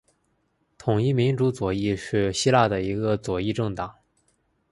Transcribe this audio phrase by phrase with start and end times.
[0.79, 3.93] 统一民主左翼是希腊的一个左翼政党。